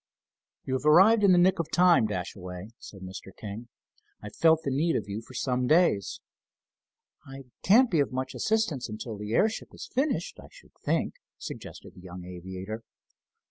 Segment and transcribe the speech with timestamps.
[0.65, 3.29] "You have arrived in the nick of time, Dashaway," said Mr.
[3.37, 3.67] King.
[4.19, 6.19] "I've felt the need of you for some days."
[7.23, 11.93] "I can't be of much assistance until the airship is finished, I should think," suggested
[11.93, 12.81] the young aviator.